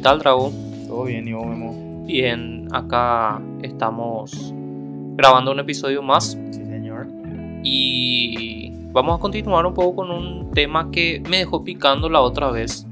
[0.00, 0.50] Oli, ¿qué tal, Drago?
[0.88, 2.04] Todo bien, y vos, Memo.
[2.06, 4.54] Bien, acá estamos
[5.16, 7.06] grabando un episodio más Sí, señor.
[7.62, 12.50] y vamos a continuar un poco con un tema que me dejó picando la otra
[12.50, 12.86] vez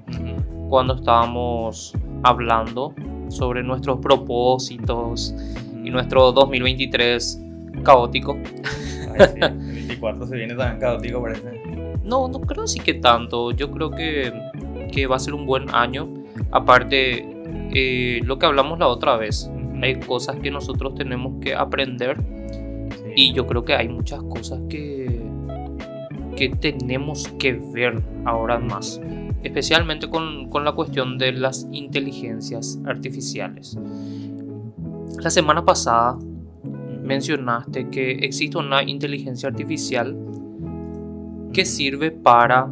[0.68, 2.92] cuando estábamos hablando
[3.28, 5.34] sobre nuestros propósitos
[5.82, 7.42] y nuestro 2023
[7.84, 8.36] caótico.
[8.36, 11.58] Ay, sí, el 24 se viene tan caótico, parece.
[12.04, 13.52] No, no creo sí que tanto.
[13.52, 14.30] Yo creo que,
[14.92, 16.17] que va a ser un buen año.
[16.50, 17.26] Aparte,
[17.72, 19.50] eh, lo que hablamos la otra vez,
[19.82, 22.16] hay cosas que nosotros tenemos que aprender
[22.90, 23.12] Sí.
[23.16, 25.20] y yo creo que hay muchas cosas que,
[26.36, 29.00] que tenemos que ver ahora más.
[29.42, 33.78] Especialmente con, con la cuestión de las inteligencias artificiales.
[35.22, 36.18] La semana pasada
[37.02, 40.16] mencionaste que existe una inteligencia artificial
[41.52, 42.68] que sirve para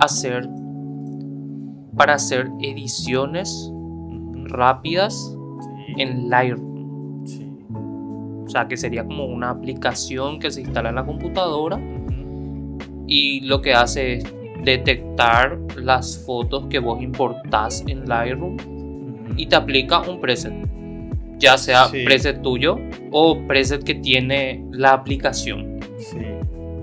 [0.00, 0.48] hacer
[1.96, 3.70] para hacer ediciones
[4.44, 5.36] rápidas
[5.86, 5.94] Sí.
[6.02, 7.26] en Lightroom.
[7.26, 7.46] Sí.
[8.44, 11.80] O sea, que sería como una aplicación que se instala en la computadora
[13.06, 14.34] y lo que hace es
[14.64, 18.56] detectar las fotos que vos importás en Lightroom
[19.36, 20.52] y te aplica un preset.
[21.38, 22.04] Ya sea Sí.
[22.04, 22.78] preset tuyo
[23.10, 25.80] o preset que tiene la aplicación.
[25.98, 26.18] Sí.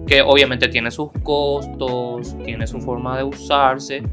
[0.06, 4.04] Que obviamente tiene sus costos, tiene su forma de usarse.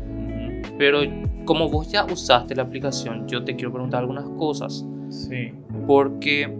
[0.79, 1.01] Pero
[1.45, 4.87] como vos ya usaste la aplicación, yo te quiero preguntar algunas cosas.
[5.09, 5.53] Sí.
[5.87, 6.55] Porque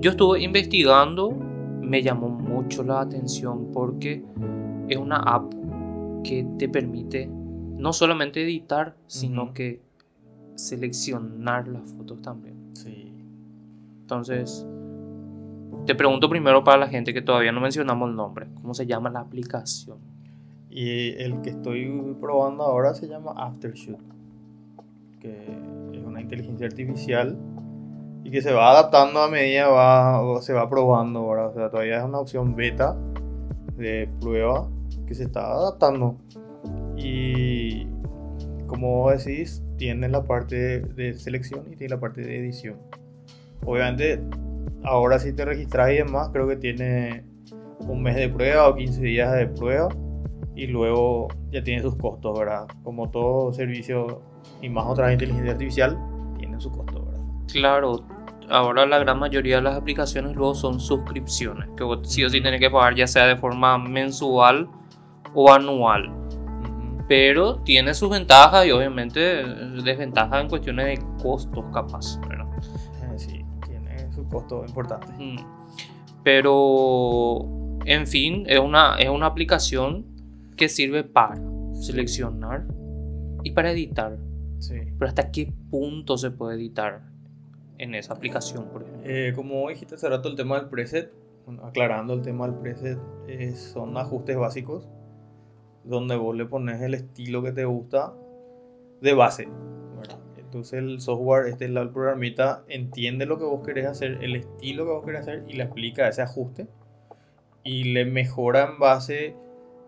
[0.00, 4.24] yo estuve investigando, me llamó mucho la atención porque
[4.88, 5.52] es una app
[6.22, 9.82] que te permite no solamente editar, sino que
[10.54, 12.70] seleccionar las fotos también.
[12.74, 13.12] Sí.
[14.00, 14.66] Entonces,
[15.86, 19.10] te pregunto primero para la gente que todavía no mencionamos el nombre, ¿cómo se llama
[19.10, 20.13] la aplicación?
[20.76, 24.00] Y el que estoy probando ahora se llama Aftershoot,
[25.20, 25.56] que
[25.92, 27.38] es una inteligencia artificial
[28.24, 31.46] y que se va adaptando a medida va, se va probando ahora.
[31.46, 32.96] O sea, todavía es una opción beta
[33.76, 34.68] de prueba
[35.06, 36.16] que se está adaptando.
[36.96, 37.86] Y
[38.66, 42.78] como decís, tiene la parte de selección y tiene la parte de edición.
[43.64, 44.20] Obviamente,
[44.82, 47.22] ahora si te registras y demás, creo que tiene
[47.86, 49.88] un mes de prueba o 15 días de prueba
[50.56, 52.66] y luego ya tiene sus costos, ¿verdad?
[52.82, 54.22] Como todo servicio
[54.62, 55.98] y más otra inteligencia artificial,
[56.38, 57.24] tiene su costo, ¿verdad?
[57.52, 58.04] Claro,
[58.50, 62.40] ahora la gran mayoría de las aplicaciones luego son suscripciones, que vos sí o sí
[62.40, 64.68] tenés que pagar ya sea de forma mensual
[65.34, 66.12] o anual.
[67.08, 69.20] Pero tiene sus ventajas y obviamente
[69.82, 72.18] desventajas en cuestiones de costos capaz.
[72.28, 72.46] ¿verdad?
[73.02, 75.08] Eh, Sí, tiene su costo importante.
[76.22, 77.46] Pero,
[77.84, 80.13] en fin, es una, es una aplicación
[80.56, 81.40] que sirve para
[81.72, 82.66] seleccionar
[83.42, 84.18] y para editar.
[84.58, 84.76] Sí.
[84.98, 87.02] Pero hasta qué punto se puede editar
[87.78, 89.02] en esa aplicación, por ejemplo.
[89.04, 91.12] Eh, como dijiste hace rato, el tema del preset,
[91.62, 92.98] aclarando el tema del preset,
[93.28, 94.88] eh, son ajustes básicos
[95.84, 98.14] donde vos le pones el estilo que te gusta
[99.00, 99.48] de base.
[99.96, 100.18] ¿verdad?
[100.38, 104.92] Entonces el software, este el programita, entiende lo que vos querés hacer, el estilo que
[104.92, 106.66] vos querés hacer y le aplica ese ajuste
[107.62, 109.36] y le mejora en base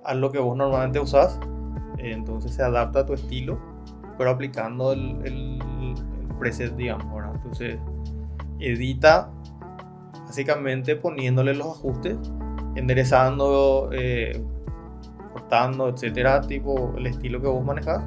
[0.07, 1.39] a lo que vos normalmente usás.
[1.99, 3.59] Entonces se adapta a tu estilo,
[4.19, 7.13] pero aplicando el, el- el preset, digamos.
[7.15, 7.33] ¿verdad?
[7.35, 7.79] Entonces
[8.59, 9.31] edita
[10.25, 12.17] básicamente poniéndole los ajustes,
[12.75, 14.43] enderezando, eh,
[15.33, 18.03] cortando, etcétera, tipo el estilo que vos manejas,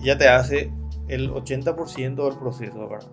[0.00, 0.72] y ya te hace
[1.08, 3.08] el 80% del proceso, ¿verdad?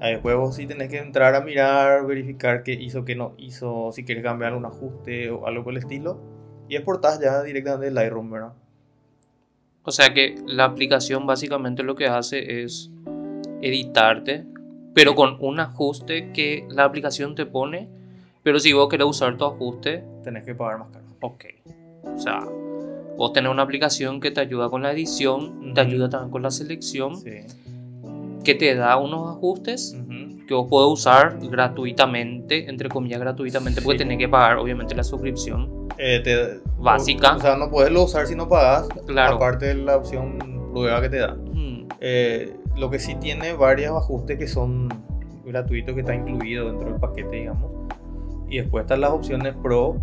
[0.00, 3.90] Ahí Después vos sí tenés que entrar a mirar, verificar qué hizo, qué no hizo,
[3.92, 6.18] si quieres cambiar algún ajuste o algo por el estilo,
[6.68, 8.52] y exportás ya directamente el Lightroom, ¿verdad?
[9.84, 12.90] O sea que la aplicación básicamente lo que hace es
[13.62, 14.44] editarte,
[14.94, 17.88] pero con un ajuste que la aplicación te pone.
[18.42, 21.04] Pero si vos querés usar tu ajuste, Tenés que pagar más caro.
[21.20, 21.44] ok.
[22.04, 22.40] O sea,
[23.16, 26.50] vos tenés una aplicación que te ayuda con la edición, te ayuda también con la
[26.50, 27.30] selección, Sí.
[28.44, 29.96] que te da unos ajustes.
[30.46, 34.04] Que vos podés usar gratuitamente, entre comillas gratuitamente, porque Sí.
[34.04, 35.88] tenés que pagar obviamente la suscripción.
[35.98, 37.34] Eh, te- Básica.
[37.34, 38.88] O, o sea, no puedes usar si no pagas.
[39.06, 39.36] Claro.
[39.36, 40.38] Aparte de la opción
[40.72, 41.34] prueba que te da.
[41.34, 44.88] Mm, Eh, lo que sí tiene varios ajustes que son
[45.46, 47.70] gratuitos, que está incluido dentro del paquete, digamos.
[48.48, 49.96] Y después están las opciones pro,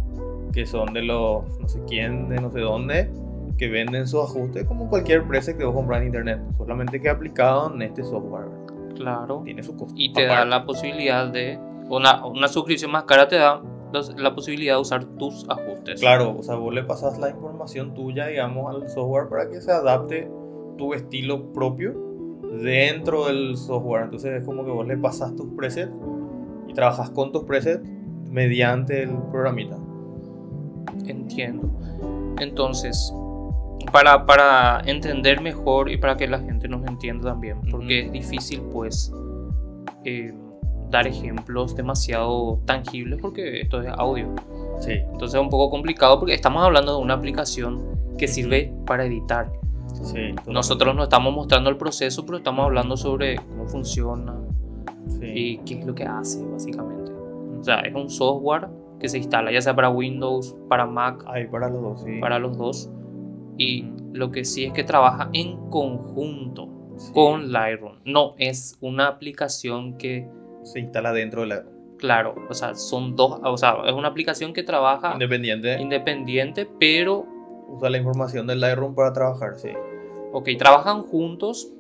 [0.51, 3.10] que son de los no sé quién, de no sé dónde,
[3.57, 6.39] que venden sus ajustes como cualquier precio que vos compras en internet.
[6.57, 8.48] Solamente que aplicado en este software.
[8.95, 9.42] Claro.
[9.44, 9.94] Tiene su costo.
[9.98, 11.60] Y te da la posibilidad de.
[11.90, 13.62] Una, una suscripción más cara te da
[14.18, 16.00] la posibilidad de usar tus ajustes.
[16.00, 19.72] Claro, o sea, vos le pasas la información tuya, digamos, al software para que se
[19.72, 20.31] adapte
[20.78, 21.94] tu estilo propio
[22.62, 24.06] dentro del software.
[24.06, 25.96] Entonces es como que vos le pasas tus presets
[26.68, 27.88] y trabajas con tus presets
[28.30, 29.78] mediante el programita.
[31.06, 31.69] Entiendo.
[32.39, 33.13] Entonces,
[33.91, 38.62] para, para entender mejor y para que la gente nos entienda también, porque es difícil
[38.71, 39.12] pues
[40.06, 40.33] eh,
[40.89, 44.27] dar ejemplos demasiado tangibles porque esto es audio.
[44.80, 44.91] Sí.
[44.94, 47.83] Entonces es un poco complicado porque estamos hablando de una aplicación
[48.18, 49.51] que sirve para editar.
[50.03, 54.36] Sí, Nosotros no estamos mostrando el proceso, pero estamos hablando sobre cómo funciona
[55.07, 55.25] Sí.
[55.33, 57.12] y qué es lo que hace básicamente.
[57.59, 58.68] O sea, es un software
[59.00, 62.19] que se instala ya sea para Windows, para Mac, Ahí para los dos, sí.
[62.19, 62.89] para los dos.
[63.57, 67.11] Y lo que sí es que trabaja en conjunto Sí.
[67.13, 67.95] con Lightroom.
[68.05, 70.27] No es una aplicación que,
[70.63, 71.63] Se instala dentro de la
[71.97, 75.81] claro, o sea, son dos, o sea, es una aplicación que trabaja independiente.
[75.81, 77.25] independiente, pero,
[77.69, 79.69] Usa la información del Lightroom para trabajar, sí.
[80.31, 81.71] ok, trabajan juntos.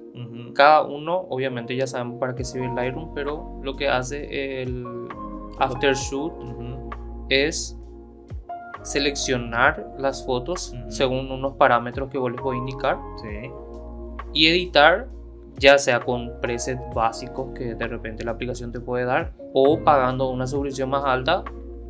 [0.53, 4.85] Cada uno, obviamente ya sabemos para qué sirve el Lightroom, pero lo que hace el
[5.59, 6.89] Aftershoot Ujú.
[7.29, 7.77] es
[8.83, 13.49] seleccionar las fotos según unos parámetros que vos les voy a indicar Sí.
[14.33, 15.07] y editar
[15.57, 20.29] ya sea con presets básicos que de repente la aplicación te puede dar o pagando
[20.29, 21.43] una suscripción más alta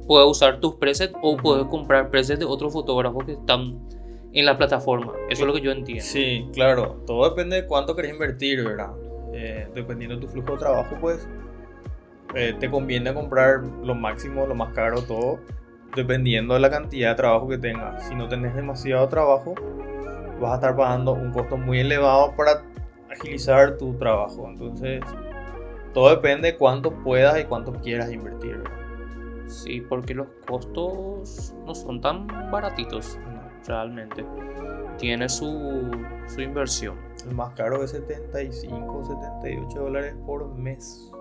[0.07, 3.79] puedes usar tus presets o puedes comprar presets de otros fotógrafos que están
[4.33, 6.97] en la plataforma eso es lo que yo entiendo Sí, claro.
[7.05, 8.91] Todo depende de cuánto querés invertir, ¿verdad?
[9.31, 11.27] Eh, dependiendo de tu flujo de trabajo, pues
[12.35, 15.39] eh, te conviene comprar lo máximo, lo más caro, todo,
[15.95, 18.07] dependiendo de la cantidad de trabajo que tengas.
[18.07, 19.55] Si no tenés demasiado trabajo,
[20.39, 22.63] vas a estar pagando un costo muy elevado para
[23.11, 24.47] agilizar tu trabajo.
[24.49, 25.01] Entonces,
[25.93, 28.63] todo depende de cuánto puedas y cuánto quieras invertir.
[29.47, 33.19] sí porque los costos no son tan baratitos
[33.67, 34.25] realmente
[34.97, 35.91] tiene su,
[36.27, 36.97] su inversión
[37.27, 41.11] El más caro es 75, 78 dólares por mes.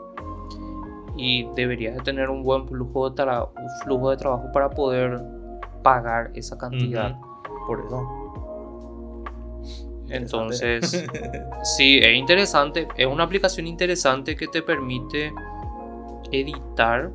[1.16, 5.20] Y deberías de tener un buen flujo de, tra- un flujo de trabajo para poder
[5.82, 7.16] pagar esa cantidad.
[7.66, 8.08] Por eso.
[10.08, 11.06] Entonces,
[11.76, 12.88] sí, es interesante.
[12.96, 15.32] Es una aplicación interesante que te permite
[16.30, 17.10] editar.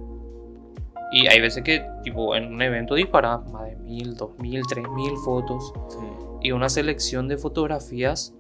[1.12, 4.88] Y hay veces que, tipo, en un evento disparas más de mil, dos mil, tres
[4.90, 5.74] mil fotos.
[5.90, 5.98] Sí.
[6.42, 8.34] Y una selección de fotografías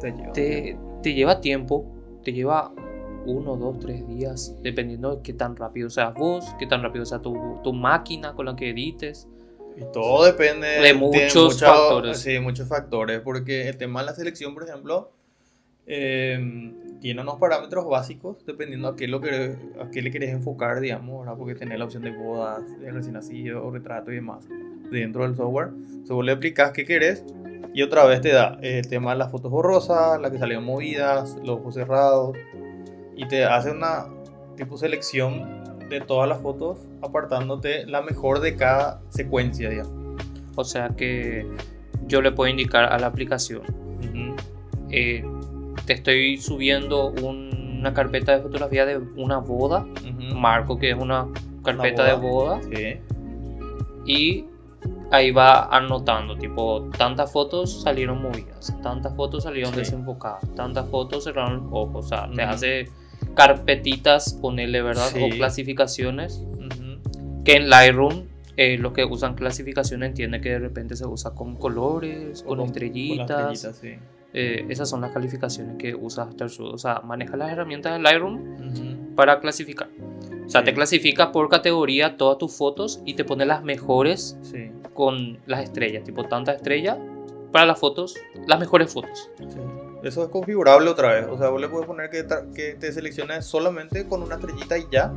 [0.00, 0.32] Te lleva.
[0.32, 1.86] te, te lleva tiempo.
[2.24, 2.72] Te lleva
[3.26, 4.54] uno, dos, tres días.
[4.62, 8.46] Dependiendo de qué tan rápido seas vos, qué tan rápido sea tu, tu máquina con
[8.46, 9.28] la que edites.
[9.76, 12.18] Y todo depende De muchos factores.
[12.18, 13.20] Sí, muchos factores.
[13.20, 15.10] Porque el tema de la selección, por ejemplo,
[15.86, 20.80] eh, tiene unos parámetros básicos dependiendo a qué, lo querés- a qué le querés enfocar,
[20.80, 21.36] digamos, ¿verdad?
[21.36, 24.46] Porque tenés la opción de bodas, de recién nacido, retrato y demás
[24.90, 25.68] dentro del software.
[25.68, 27.24] Entonces vos le aplicás qué querés
[27.74, 31.36] y otra vez te da el tema de las fotos borrosas, las que salieron movidas,
[31.42, 32.36] los ojos cerrados
[33.16, 34.06] y te hace una
[34.56, 39.92] tipo selección de todas las fotos apartándote la mejor de cada secuencia, digamos.
[40.56, 41.46] O sea que
[42.06, 43.62] yo le puedo indicar a la aplicación.
[44.90, 45.24] Eh,
[45.86, 49.86] te estoy subiendo un- una carpeta de fotografía de una boda.
[50.34, 51.26] Marco que es una
[51.64, 52.60] carpeta de boda.
[52.62, 52.98] Sí.
[54.06, 54.44] Y
[55.10, 59.80] ahí va anotando, tipo, tantas fotos salieron movidas, tantas fotos salieron Sí.
[59.80, 62.04] desenfocadas, tantas fotos cerraron los ojos.
[62.06, 62.88] O sea, te hace
[63.34, 65.08] carpetitas, ponerle, ¿verdad?
[65.12, 65.20] Sí.
[65.22, 66.42] O clasificaciones.
[67.44, 68.24] Que en Lightroom
[68.56, 72.58] eh, los que usan clasificaciones entienden que de repente se usa con colores, O con,
[72.58, 73.28] con estrellitas.
[73.30, 74.08] las estrellitas, sí.
[74.34, 76.72] Eh, esas son las calificaciones que usa Aftershoot.
[76.74, 79.88] O sea, maneja las herramientas de Lightroom para clasificar.
[80.46, 80.66] O sea, Sí.
[80.66, 84.70] te clasifica por categoría todas tus fotos y te pone las mejores Sí.
[84.94, 86.04] con las estrellas.
[86.04, 86.98] Tipo, tanta estrella
[87.50, 88.14] para las fotos,
[88.46, 89.30] las mejores fotos.
[89.38, 89.58] sí.
[90.02, 91.26] Eso es configurable otra vez.
[91.30, 94.86] O sea, vos le puedes poner que, que te selecciones solamente con una estrellita y
[94.90, 95.12] ya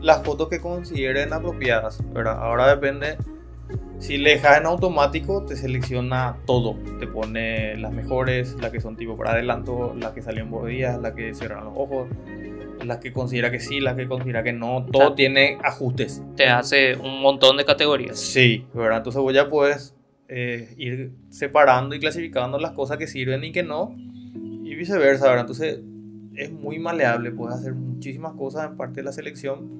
[0.00, 2.02] las fotos que consideren apropiadas.
[2.12, 2.38] ¿verdad?
[2.38, 3.16] Ahora depende.
[3.98, 6.76] Si le dejas en automático, te selecciona todo.
[7.00, 11.12] Te pone las mejores, las que son tipo para adelanto, las que salen días, las
[11.12, 12.08] que cierran los ojos,
[12.84, 14.86] las que considera que sí, las que considera que no.
[14.92, 16.22] Todo sea, tiene ajustes.
[16.36, 18.18] Te hace un montón de categorías.
[18.18, 18.98] Sí, ¿verdad?
[18.98, 19.94] Entonces vos ya puedes
[20.28, 23.96] eh, ir separando y clasificando las cosas que sirven y que no,
[24.66, 25.42] y viceversa, ¿verdad?
[25.42, 25.80] Entonces
[26.34, 29.70] es muy maleable, puedes hacer muchísimas cosas en parte de la selección,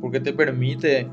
[0.00, 1.08] porque te permite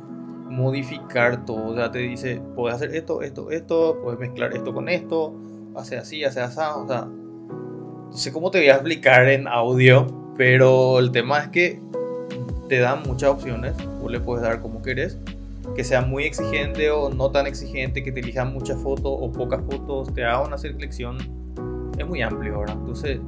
[0.49, 4.89] modificar todo, o sea, te dice, puedes hacer esto, esto, esto, puedes mezclar esto con
[4.89, 5.33] esto,
[5.75, 10.05] hace así, hace así, o sea, no sé cómo te voy a explicar en audio,
[10.37, 11.81] pero el tema es que
[12.69, 15.17] te dan muchas opciones, vos le puedes dar como querés,
[15.75, 19.63] que sea muy exigente o no tan exigente, que te elijan muchas fotos o pocas
[19.65, 21.42] fotos, te haga una selección
[21.97, 22.73] es muy amplio ahora.
[22.73, 23.19] Entonces,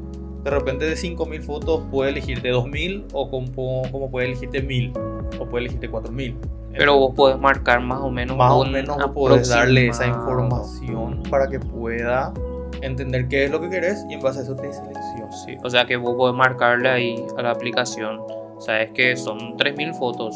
[0.44, 4.62] de repente de 5000 fotos puede elegir de 2000 o como, como puede elegir de
[4.62, 4.94] 1000
[5.40, 6.38] o puede elegir de 4000.
[6.78, 8.36] Pero vos podés marcar más o menos.
[8.38, 12.34] Más o menos podés darle esa información para que pueda
[12.82, 15.32] entender qué es lo que querés y en base a eso te selecciona.
[15.32, 18.20] Sí, o sea que vos podés marcarle ahí a la aplicación.
[18.60, 20.36] Sabes que son 3000 fotos,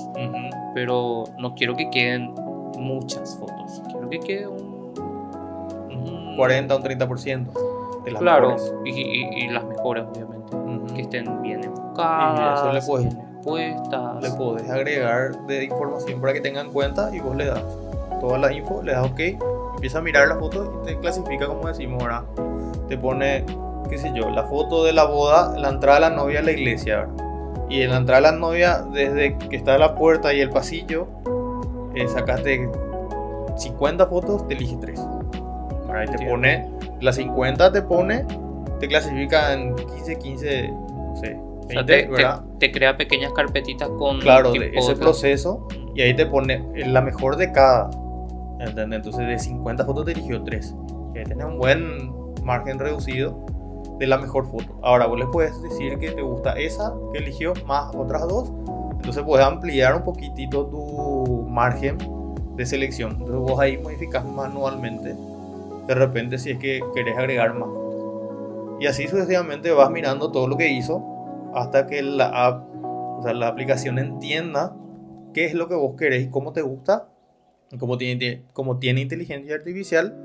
[0.74, 2.34] pero no quiero que queden
[2.78, 3.82] muchas fotos.
[3.92, 4.94] Quiero que quede un.
[5.92, 7.48] un- 40 o un 30%
[8.06, 8.74] de las Claro, mejores.
[8.86, 10.40] y, y- y las mejores, obviamente.
[10.96, 14.22] Que estén bien enfocadas, Y eso le puedes- bien expuestas.
[14.24, 17.64] le podés agregar de información para que tengan en cuenta y vos le das
[18.20, 19.20] toda la info, le das OK,
[19.76, 22.24] empieza a mirar la foto y te clasifica como decimos ahora.
[22.88, 23.46] Te pone,
[23.90, 26.52] qué sé yo, la foto de la boda, la entrada de la novia a la
[26.52, 27.06] iglesia.
[27.06, 27.26] ¿verdad?
[27.70, 31.08] Y en la entrada de la novia, desde que está la puerta y el pasillo,
[31.96, 32.68] eh, sacaste
[33.58, 35.00] 50 fotos, te elige 3.
[35.94, 36.68] Ahí te pone,
[37.02, 38.26] las 50 te pone,
[38.80, 42.44] te clasifica en 15, 15, no sé, 20, O sea, te, te- ¿verdad?
[42.60, 44.20] te crea pequeñas carpetitas con.
[44.20, 47.90] claro, tipo ese proceso y ahí te pone la mejor de cada.
[48.60, 48.98] ¿entendés?
[48.98, 50.76] Entonces de 50 fotos te eligió 3.
[51.16, 52.12] Y ahí tenés un buen
[52.44, 53.46] margen reducido
[54.00, 54.80] de la mejor foto.
[54.84, 58.52] Ahora vos le puedes decir que te gusta esa que eligió más otras dos.
[58.94, 61.98] Entonces puedes ampliar un poquitito tu margen
[62.56, 63.12] de selección.
[63.12, 65.16] Entonces vos ahí modificas manualmente.
[65.90, 67.70] De repente si es que querés agregar más.
[68.80, 71.04] Y así sucesivamente vas mirando todo lo que hizo
[71.56, 74.76] hasta que la app, o sea, la aplicación entienda
[75.34, 77.10] qué es lo que vos querés y cómo te gusta.
[77.80, 80.16] Como tiene, como tiene inteligencia artificial,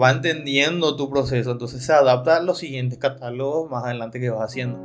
[0.00, 1.50] va entendiendo tu proceso.
[1.50, 4.78] Entonces se adapta a los siguientes catálogos más adelante que vas haciendo.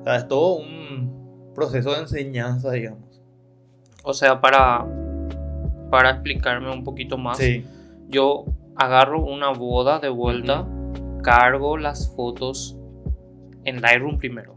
[0.00, 3.22] O sea, es todo un proceso de enseñanza, digamos.
[4.04, 4.86] O sea, para,
[5.90, 7.64] para explicarme un poquito más, Sí.
[8.08, 8.44] yo
[8.78, 10.66] agarro una boda de vuelta,
[11.22, 12.78] cargo las fotos
[13.64, 14.56] en Lightroom primero.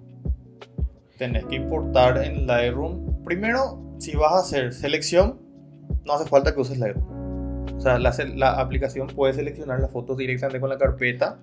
[1.17, 3.23] Tenés que importar en Lightroom.
[3.23, 5.39] Primero, si vas a hacer selección,
[6.05, 7.67] no hace falta que uses Lightroom.
[7.75, 11.39] O sea, la, la aplicación puede seleccionar las fotos directamente con la carpeta,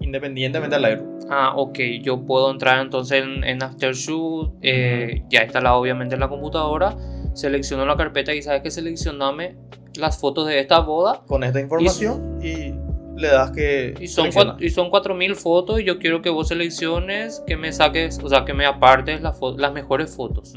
[0.00, 1.18] independientemente de Lightroom.
[1.30, 6.28] Ah, ok, yo puedo entrar entonces en, en Aftershoot, eh, ya instalado obviamente en la
[6.28, 6.96] computadora,
[7.34, 9.56] selecciono la carpeta y sabes que seleccioname
[9.96, 12.74] las fotos de esta boda Con esta información y,
[13.20, 13.94] le das que.
[14.00, 14.56] y son, selecciona.
[14.56, 18.28] cuat- y son 4000 fotos y yo quiero que vos selecciones, que me saques, o
[18.28, 20.52] sea, que me apartes las, las mejores fotos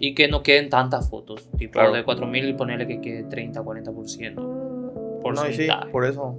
[0.00, 1.92] y que no queden tantas fotos, tipo Claro.
[1.92, 4.34] de 4000 y ponerle que quede 30, 40%.
[5.34, 6.38] No, y sí, por eso.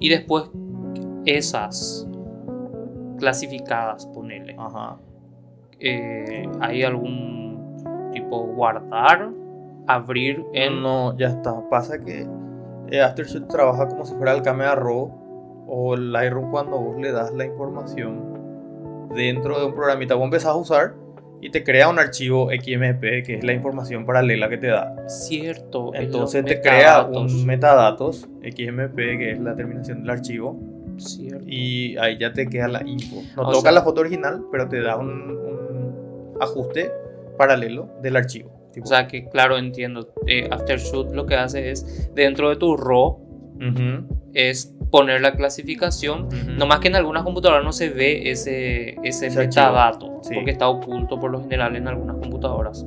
[0.00, 0.44] Y después
[1.24, 2.06] esas
[3.18, 4.56] clasificadas, ponele.
[4.58, 4.98] Ajá.
[5.78, 7.45] eh, ¿hay algún
[8.20, 9.30] tipo guardar,
[9.86, 10.82] abrir en...
[10.82, 11.54] No, ya está.
[11.68, 12.26] Pasa que
[12.90, 17.12] eh, Aftershoot trabaja como si fuera el Camera Raw o el Lightroom cuando vos le
[17.12, 20.14] das la información dentro de un programita.
[20.14, 20.94] Vos empezás a usar
[21.40, 24.94] y te crea un archivo XMP que es la información paralela que te da.
[25.08, 25.94] Cierto.
[25.94, 30.58] en Entonces te crea un metadatos XMP que es la terminación del archivo
[30.96, 31.44] Cierto.
[31.46, 33.16] y ahí ya te queda la info.
[33.36, 36.90] No O toca sea- la foto original, pero te da un, un ajuste
[37.36, 38.50] paralelo del archivo.
[38.72, 40.12] Tipo, O sea que, claro, entiendo.
[40.26, 43.18] eh, Aftershoot lo que hace es, dentro de tu RAW,
[44.34, 46.26] es poner la clasificación.
[46.26, 46.50] ujú.
[46.58, 50.34] No más que en algunas computadoras no se ve ese, ese, Ese metadato, Sí.
[50.34, 52.84] porque está oculto por lo general en algunas computadoras.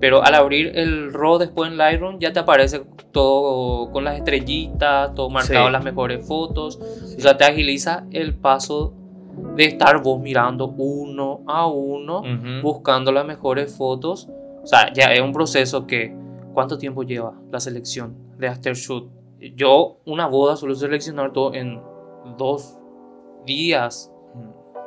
[0.00, 5.14] Pero al abrir el RAW después en Lightroom ya te aparece todo con las estrellitas,
[5.14, 5.72] todo marcado Sí.
[5.72, 6.78] las mejores fotos.
[7.06, 7.16] Sí.
[7.18, 8.94] O sea, te agiliza el paso
[9.56, 12.22] de estar vos mirando uno a uno,
[12.62, 14.28] buscando las mejores fotos.
[14.62, 16.16] O sea, ya es un proceso que...
[16.54, 19.08] ¿Cuánto tiempo lleva la selección de Aftershoot?
[19.54, 21.80] Yo una boda suelo seleccionar todo en
[22.36, 22.76] dos
[23.46, 24.12] días,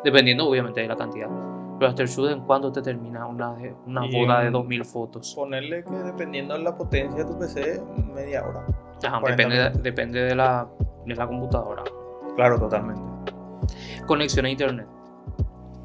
[0.03, 1.29] dependiendo obviamente de la cantidad.
[1.79, 3.55] Pero Aftershoot, ¿en cuánto te termina una,
[3.85, 5.33] una Y boda de en- 2000 fotos?
[5.35, 7.81] Ponerle que dependiendo de la potencia de tu PC,
[8.13, 8.65] media hora.
[9.03, 10.67] Ajá, 40 depende, depende de, la,
[11.05, 11.83] de la computadora.
[12.35, 13.01] Claro, totalmente.
[14.07, 14.87] Conexión a internet.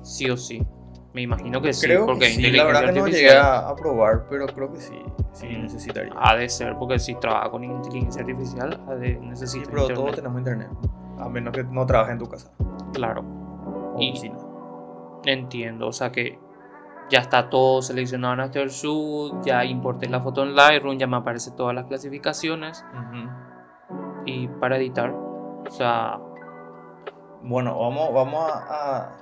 [0.02, 0.64] Sí o sí.
[1.12, 4.26] Me imagino que sí, creo porque que sí, la verdad que no llegué a, probar,
[4.28, 4.95] pero creo que sí,
[5.33, 5.62] sí Mm.
[5.62, 6.12] necesitaría.
[6.14, 9.97] ha de ser, porque si trabaja con inteligencia artificial, ha de sí, necesitar pero internet.
[10.04, 10.68] todos tenemos internet,
[11.18, 12.52] a menos que no trabajes en tu casa
[12.92, 14.37] Claro, o Y- oficina.
[15.25, 15.88] entiendo.
[15.88, 16.38] O sea que
[17.09, 21.56] ya está todo seleccionado en Aftershoot, ya importé la foto en Lightroom, ya me aparecen
[21.56, 22.85] todas las clasificaciones
[24.26, 26.18] y para editar, o sea,
[27.47, 29.12] Bueno, vamos, a,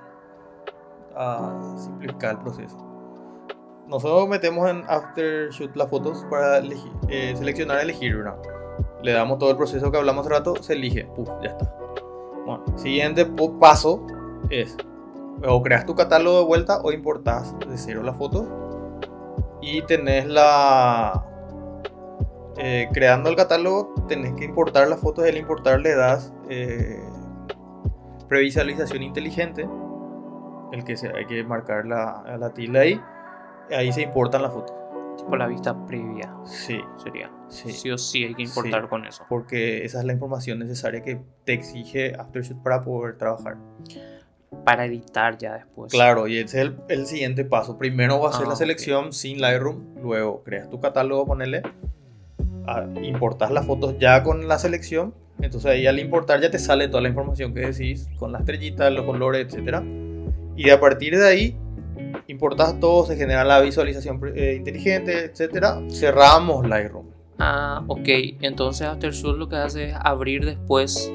[1.77, 2.77] simplificar el proceso.
[3.87, 8.37] Nosotros metemos en Aftershoot las fotos para elegir- eh, seleccionar elegir, ¿verdad?
[9.03, 11.71] Le damos todo el proceso que hablamos hace rato, se elige, puf, ya está.
[12.47, 13.27] Bueno, siguiente
[13.61, 14.07] paso
[14.49, 14.77] es
[15.47, 18.47] o creas tu catálogo de vuelta o importas de cero las fotos
[19.61, 21.25] y tenés la
[22.57, 27.03] eh, creando el catálogo tenés que importar las fotos al importar le das eh,
[28.29, 29.69] previsualización inteligente
[30.73, 33.01] el que se, hay que marcar la, la tilde ahí
[33.71, 34.75] ahí se importan las fotos
[35.17, 36.35] Tipo la vista previa.
[36.45, 36.81] Sí.
[37.01, 37.31] Sería.
[37.49, 37.71] Sí.
[37.71, 38.89] Sí o sí hay que importar Sí.
[38.89, 39.25] con eso.
[39.29, 43.57] porque esa es la información necesaria que te exige Aftershoot para poder trabajar.
[44.65, 45.93] Para editar ya después.
[45.93, 47.79] Claro, y ese es el, el siguiente paso.
[47.79, 51.63] Primero vas a hacer Ah, la selección sin Lightroom, luego creas tu catálogo, ponele,
[52.67, 56.89] ah, importas las fotos ya con la selección, entonces ahí al importar ya te sale
[56.89, 59.83] toda la información que decís, con la estrellita, los colores, etc.
[60.57, 61.57] Y a partir de ahí,
[62.29, 65.91] importas todo, se genera la visualización eh, inteligente, etc.
[65.91, 67.07] Cerramos Lightroom.
[67.39, 68.09] Ah, ok.
[68.41, 71.11] Entonces Aftershoot lo que hace es abrir después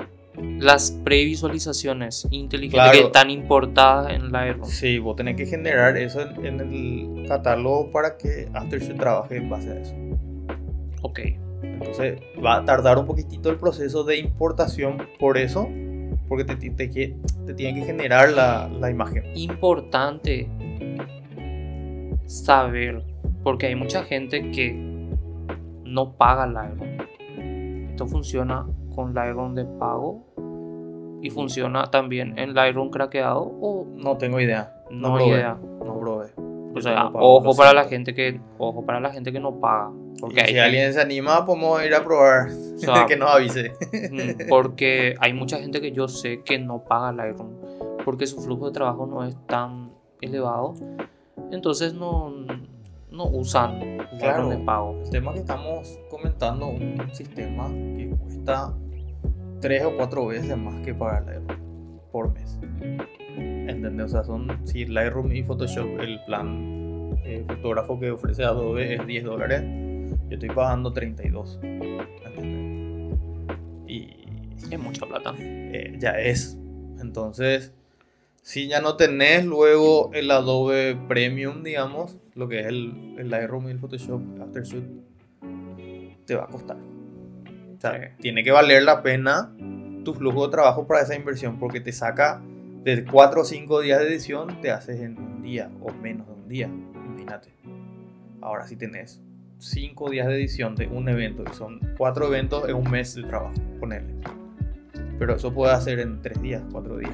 [0.59, 2.97] las previsualizaciones inteligentes Claro.
[2.99, 4.69] que están importadas en Lightroom.
[4.69, 9.49] Sí, vos tenés que generar eso en, en el catálogo para que Aftershoot trabaje en
[9.49, 9.95] base a eso.
[11.01, 11.19] Ok.
[11.79, 15.69] Entonces va a tardar un poquitito el proceso de importación por eso,
[16.27, 19.24] porque te, te, te, te tiene que generar la, la imagen.
[19.36, 20.50] Importante
[22.25, 23.03] saber,
[23.43, 24.74] porque hay mucha gente que
[25.86, 27.89] no paga Lightroom.
[27.89, 30.25] Esto funciona con Lightroom de pago
[31.21, 34.73] y funciona también en Lightroom craqueado o No tengo idea.
[34.91, 35.58] no, probé, idea.
[35.86, 36.27] No probé.
[36.75, 39.60] O sea, no pago, ojo para la gente que ojo para la gente que no
[39.60, 42.47] paga, porque hay si alguien se anima, podemos ir a probar.
[42.49, 43.71] o sea, que nos avise.
[44.12, 47.53] mm, porque hay mucha gente que yo sé que no paga Lightroom
[48.05, 50.73] porque su flujo de trabajo no es tan elevado,
[51.51, 52.34] entonces no
[53.12, 54.49] no usan Lightroom Claro.
[54.49, 55.01] de pago.
[55.03, 58.73] El tema que estamos comentando, un sistema que cuesta
[59.60, 62.58] tres o cuatro veces más que pagar Lightroom por mes.
[63.38, 64.05] ¿Entendés?
[64.08, 69.05] O sea, son, si Lightroom y Photoshop, el plan eh, fotógrafo que ofrece Adobe es
[69.05, 69.62] 10 dólares,
[70.30, 71.60] yo estoy pagando 32.
[71.62, 73.20] ¿entendés?
[73.88, 74.15] Y
[74.72, 75.34] Es mucha plata.
[75.39, 76.58] eh, ya es.
[77.02, 77.74] Entonces,
[78.42, 83.68] si ya no tenés luego el Adobe Premium, digamos, lo que es el, el Lightroom
[83.68, 84.84] y el Photoshop Aftershoot,
[86.26, 86.78] te va a costar.
[86.78, 88.08] O sea, Sí.
[88.22, 89.54] tiene que valer la pena
[90.04, 92.42] tu flujo de trabajo para esa inversión, porque te saca
[92.84, 96.34] de 4 o 5 días de edición, te haces en un día o menos de
[96.34, 97.54] un día, imagínate.
[98.42, 99.22] Ahora si tenés
[99.60, 103.24] 5 días de edición de un evento, y son 4 eventos en un mes de
[103.24, 104.15] trabajo, ponele.
[105.19, 107.12] Pero eso puede hacer en 3 días, 4 días.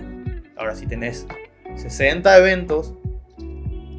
[0.55, 1.27] Ahora si tenés
[1.75, 2.93] 60 eventos,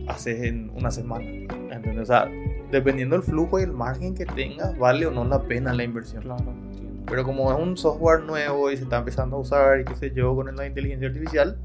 [0.09, 1.25] haces en una semana.
[1.71, 2.03] ¿entendés?
[2.03, 2.31] O sea,
[2.71, 6.23] dependiendo del flujo y el margen que tengas, vale o no la pena la inversión.
[6.23, 7.05] Claro, entiendo.
[7.07, 10.13] Pero como es un software nuevo y se está empezando a usar y qué sé
[10.13, 11.59] yo con la inteligencia artificial,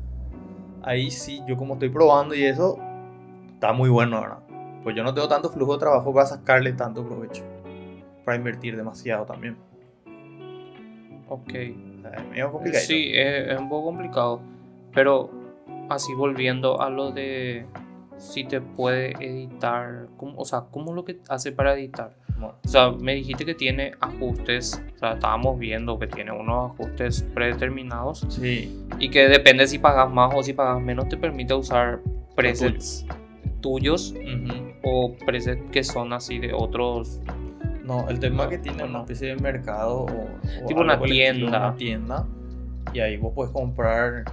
[0.84, 2.78] ahí sí, yo como estoy probando y eso,
[3.54, 4.39] está muy bueno ahora.
[4.84, 7.44] Pues yo no tengo tanto flujo de trabajo para sacarle tanto provecho.
[8.26, 9.58] Para invertir demasiado también.
[11.28, 11.54] Ok.
[11.54, 12.84] Es medio complicado.
[12.86, 14.41] Sí, es, es un poco complicado.
[14.94, 15.30] Pero
[15.89, 17.65] así volviendo a lo de
[18.17, 22.15] si te puede editar, ¿cómo- o sea, ¿cómo lo que hace para editar?
[22.38, 26.72] Bueno, O sea, me dijiste que tiene ajustes, o sea, estábamos viendo que tiene unos
[26.72, 31.54] ajustes predeterminados sí, y que depende si pagas más o si pagas menos, te permite
[31.54, 32.00] usar
[32.36, 33.06] presets
[33.60, 34.70] tuyos ujú.
[34.84, 37.20] O presets que son así de otros.
[37.84, 39.00] No, el tema es que tiene ¿O una no?
[39.02, 40.06] especie de mercado o,
[40.63, 41.48] o Tipo una tienda.
[41.48, 42.28] Una tienda.
[42.94, 44.26] Y ahí vos puedes comprar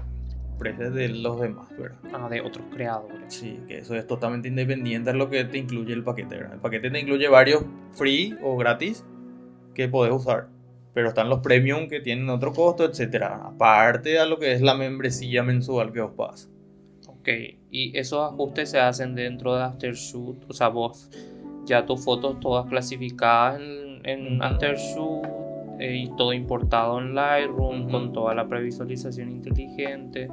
[0.59, 1.99] presets de los demás, ¿verdad?
[2.13, 3.33] ah, de otros creadores.
[3.33, 6.37] Sí, que eso es totalmente independiente de lo que te incluye el paquete.
[6.37, 6.55] ¿verdad?
[6.55, 9.05] El paquete te incluye varios free o gratis
[9.75, 10.49] que podés usar.
[10.95, 13.41] Pero están los premium que tienen otro costo, etcétera.
[13.45, 16.51] Aparte a lo que es la membresía mensual que vos pagas.
[17.07, 17.29] Ok,
[17.71, 21.11] y esos ajustes se hacen dentro de Aftershoot, o sea, vos
[21.67, 24.43] ya tus fotos todas clasificadas en, en.
[24.43, 25.27] Aftershoot
[25.81, 27.91] eh, y todo importado en Lightroom Ujú.
[27.91, 30.29] con toda la previsualización inteligente.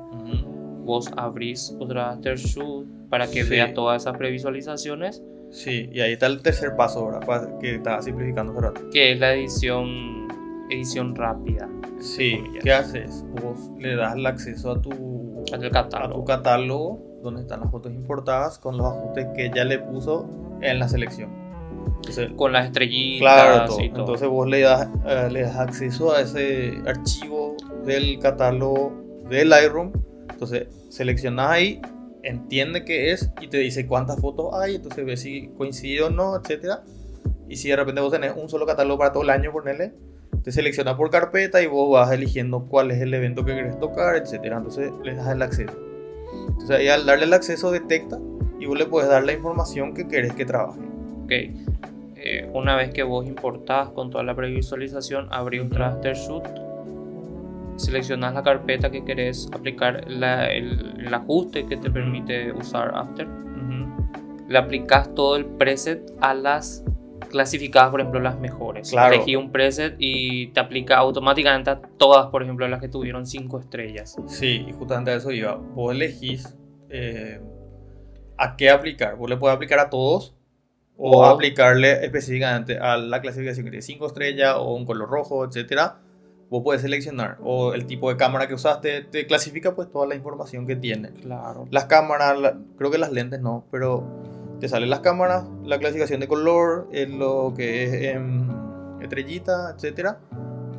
[0.85, 3.49] Vos abrís otra Aftershoot para que Sí.
[3.49, 7.09] vea todas esas previsualizaciones, Sí, y ahí está el tercer paso.
[7.25, 8.81] Pa- Que estaba simplificando hace rato.
[8.91, 10.27] que es la edición,
[10.69, 11.69] edición rápida
[11.99, 12.39] Sí.
[12.63, 13.23] ¿qué haces?
[13.41, 14.91] Vos le das el acceso a tu,
[15.53, 16.25] al a tu catálogo.
[16.25, 20.29] catálogo, donde están las fotos importadas, con los ajustes que ya le puso
[20.61, 21.29] en la selección.
[21.97, 23.81] Entonces, Con las estrellitas Claro, todo.
[23.81, 23.99] y todo.
[24.01, 28.93] Entonces vos le das, eh, le das acceso a ese archivo del catálogo
[29.29, 29.91] de Lightroom.
[30.29, 31.81] Entonces seleccionas ahí,
[32.21, 34.75] entiende qué es y te dice cuántas fotos hay.
[34.75, 36.83] Entonces ves si coincide o no, etcétera.
[37.47, 39.93] Y si de repente vos tenés un solo catálogo para todo el año, ponele,
[40.43, 44.15] te selecciona por carpeta y vos vas eligiendo cuál es el evento que querés tocar,
[44.15, 44.33] etc.
[44.43, 45.73] Entonces le das el acceso.
[46.47, 48.19] Entonces ahí al darle el acceso detecta
[48.59, 50.79] y vos le puedes dar la información que querés que trabaje.
[51.23, 51.31] Ok.
[52.17, 56.43] Eh, una vez que vos importás con toda la previsualización, abrís un Traster Shoot,
[57.77, 63.27] seleccionas la carpeta que querés aplicar la- el, el ajuste que te permite usar After,
[64.47, 66.83] le aplicas todo el preset a las
[67.35, 68.89] clasificadas, por ejemplo, las mejores.
[68.91, 69.13] Claro.
[69.13, 73.59] Elegí un preset y te aplica automáticamente a todas, por ejemplo, las que tuvieron 5
[73.59, 74.15] estrellas.
[74.27, 75.55] Sí, y justamente a eso iba.
[75.55, 76.55] Vos elegís
[76.89, 77.41] eh,
[78.37, 79.17] a qué aplicar.
[79.17, 80.33] Vos le puedes aplicar a todos
[80.97, 85.43] o O- aplicarle específicamente a la clasificación que tiene 5 estrellas o un color rojo,
[85.43, 85.99] etcétera.
[86.49, 90.15] Vos puedes seleccionar o el tipo de cámara que usaste te clasifica pues toda la
[90.15, 91.09] información que tiene.
[91.09, 91.67] Claro.
[91.69, 94.07] Las cámaras, la- creo que las lentes no, pero
[94.65, 98.49] te salen las cámaras, la clasificación de color, eh, lo que es em,
[98.99, 100.17] estrellita, etcétera.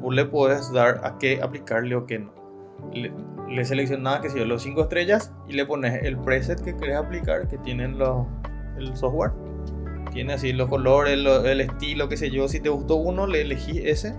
[0.00, 2.32] Vos le puedes dar a qué aplicarle o qué no.
[2.92, 3.12] Le,
[3.48, 3.64] le
[4.20, 7.96] que si los 5 estrellas y le pones el preset que querés aplicar que tienen
[7.96, 8.26] los,
[8.76, 9.30] el software.
[10.12, 12.48] Tiene así los colores, lo- el estilo, qué sé yo.
[12.48, 14.16] Si te gustó uno, le elegís ese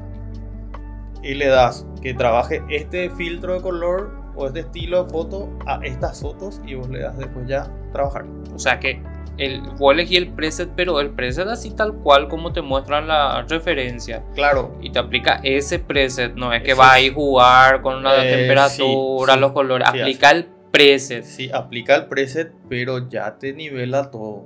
[1.22, 5.82] y le das que trabaje este filtro de color o este estilo de foto a
[5.84, 8.24] estas fotos y vos le das después ya trabajar.
[8.56, 9.02] O sea que
[9.38, 13.44] el, vos elegí el preset, pero el preset así tal cual como te muestra la
[13.48, 14.24] referencia.
[14.36, 18.26] Claro, Y te aplica ese preset, no es que va a ir jugar con la
[18.26, 19.88] Eh, temperatura, sí, los colores.
[19.92, 21.24] sí, aplica el preset.
[21.24, 24.44] sí, aplica el preset, pero ya te nivela todo.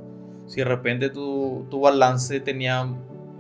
[0.47, 2.85] Si de repente tu, tu balance tenía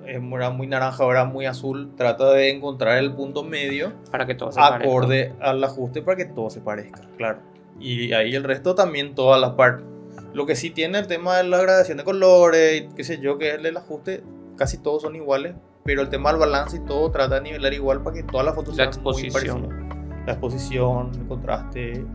[0.05, 4.33] eh, era muy naranja, ahora muy azul, trata de encontrar el punto medio Para que
[4.33, 4.83] todo se parezca.
[4.89, 7.39] acorde al ajuste para que todo se parezca, claro.
[7.79, 9.85] Y ahí el resto también todas las partes.
[10.33, 13.37] Lo que sí tiene el tema de la gradación de colores, y qué sé yo,
[13.37, 14.23] que es el ajuste,
[14.57, 18.01] casi todos son iguales, pero el tema del balance y todo trata de nivelar igual
[18.01, 19.61] para que todas las fotos La sean muy exposición.
[19.63, 20.25] parecidas.
[20.25, 22.05] La exposición, el contraste,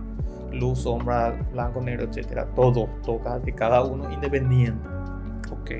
[0.52, 4.88] luz, sombra, blanco, negro, etcétera, todo toca de cada uno independiente.
[5.50, 5.70] Ok.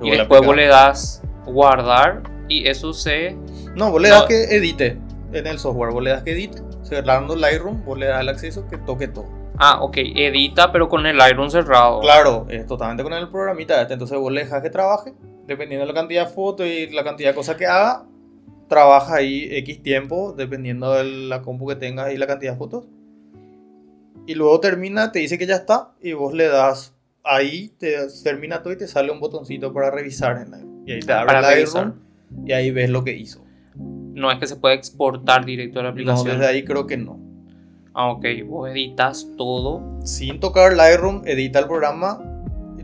[0.00, 3.36] Luego Y después vos le das guardar y eso se.
[3.76, 4.14] No, vos le No.
[4.16, 4.98] das que edite
[5.32, 8.66] en el software, vos le das que edite, cerrando Lightroom, vos le das el acceso
[8.68, 9.28] que toque todo.
[9.62, 9.96] Ah, ok.
[9.98, 12.00] Edita, pero con el Iron cerrado.
[12.00, 13.92] Claro, es totalmente con el programita este.
[13.92, 15.12] Entonces vos le dejas que trabaje,
[15.46, 18.04] dependiendo de la cantidad de fotos y la cantidad de cosas que haga,
[18.68, 22.84] trabaja ahí X tiempo, dependiendo de la compu que tengas y la cantidad de fotos.
[24.26, 26.94] Y luego termina, te dice que ya está, y vos le das
[27.24, 30.88] ahí, te termina todo y te sale un botoncito para revisar en Lightroom.
[30.88, 31.92] Y ahí te Ah, abre para Lightroom
[32.46, 33.44] y ahí ves lo que hizo.
[33.76, 36.38] No es que se puede exportar directo a la No, aplicación.
[36.38, 37.18] desde ahí creo que no.
[37.94, 38.24] Ah, ok.
[38.46, 39.82] Vos editas todo.
[40.04, 42.20] sin tocar Lightroom, edita el programa,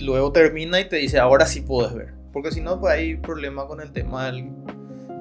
[0.01, 2.15] luego termina y te dice, ahora sí puedes ver.
[2.33, 4.51] Porque si no, pues hay problema con el tema del-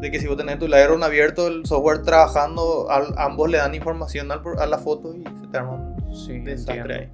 [0.01, 3.73] de que si vos tenés tu Lightroom abierto, el software trabajando, al- ambos le dan
[3.75, 7.09] información al a la foto y se te arma un Sí, desastre ahí.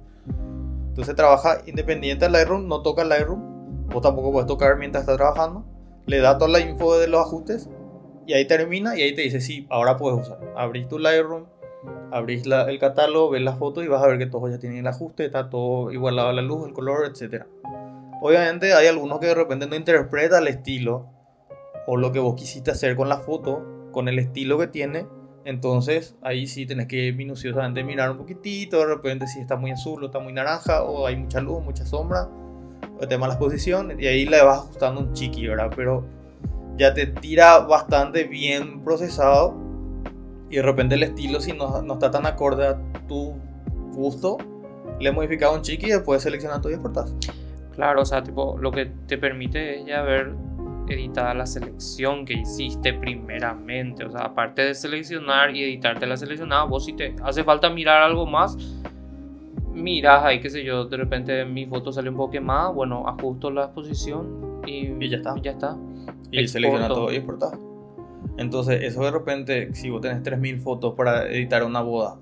[0.88, 5.16] Entonces trabaja independiente del Lightroom, no toca el Lightroom, vos tampoco puedes tocar mientras está
[5.16, 5.64] trabajando,
[6.06, 7.68] le da toda la info de los ajustes
[8.26, 10.38] y ahí termina y ahí te dice, sí, ahora puedes usar.
[10.56, 11.44] Abrís tu Lightroom,
[12.12, 14.86] abrís el catálogo, ves las fotos y vas a ver que todos ya tienen el
[14.86, 17.44] ajuste, está todo igualado a la luz, el color, etc.
[18.20, 21.06] Obviamente hay algunos que de repente no interpreta el estilo
[21.86, 25.06] o lo que vos quisiste hacer con la foto, con el estilo que tiene.
[25.44, 30.02] Entonces ahí sí tenés que minuciosamente mirar un poquitito, de repente si está muy azul
[30.02, 32.28] o está muy naranja o hay mucha luz, mucha sombra,
[33.00, 35.72] o tema la exposición y ahí le vas ajustando un chiqui, ¿verdad?
[35.74, 36.04] Pero
[36.76, 39.61] ya te tira bastante bien procesado
[40.52, 43.32] y de repente el estilo si no, no está tan acorde a tu
[43.94, 44.36] gusto,
[45.00, 47.14] le he modificado un chiqui y después seleccionas todo y exportas.
[47.74, 50.34] Claro, o sea, tipo, lo que te permite es ya ver
[50.88, 54.04] editada la selección que hiciste primeramente.
[54.04, 58.02] O sea, aparte de seleccionar y editarte la seleccionada, vos si te hace falta mirar
[58.02, 58.58] algo más,
[59.72, 63.50] miras ahí, qué sé yo, de repente mi foto sale un poco quemada, bueno, ajusto
[63.50, 65.34] la exposición y, Y ya está.
[65.40, 65.78] ya está.
[66.30, 66.48] Y Exporto.
[66.48, 67.71] selecciona todo y exportar.
[68.38, 72.18] Entonces, eso de repente, si vos tenés 3000 fotos para editar una boda,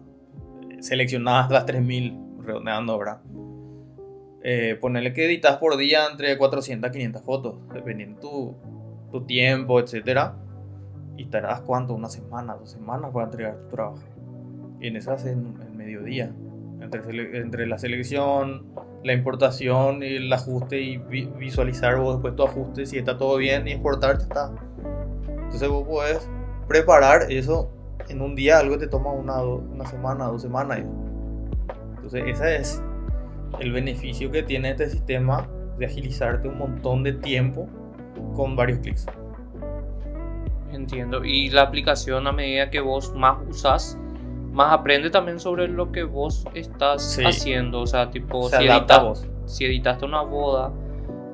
[0.81, 3.21] seleccionadas las 3000, redondeando, ¿verdad?
[4.43, 8.55] Eh, ponerle que editas por día entre 400 a 500 fotos, dependiendo tu,
[9.13, 10.37] tu tiempo, etcétera.
[11.17, 13.99] Y estarás cuánto, una semana, dos semanas para entregar tu trabajo.
[14.81, 16.33] Y en esas en el mediodía.
[16.81, 18.65] Entre, la selección,
[19.05, 23.69] la importación el ajuste y vi- visualizar vos después tu ajuste, si está todo bien
[23.69, 24.55] y exportar, ya está.
[25.53, 26.29] Entonces vos podés
[26.69, 27.71] preparar eso
[28.09, 30.81] en un día, algo te toma una, una semana, dos semanas.
[31.97, 32.83] Entonces ese es
[33.59, 37.67] el beneficio que tiene este sistema de agilizarte un montón de tiempo
[38.37, 39.07] con varios clics.
[40.73, 41.25] Entiendo.
[41.25, 43.99] Y la aplicación a medida que vos más usas,
[44.53, 47.25] más aprende también sobre lo que vos estás Sí.
[47.25, 47.81] haciendo.
[47.81, 49.27] O sea, tipo, Se si, adapta a edita- vos.
[49.47, 50.73] si editaste una boda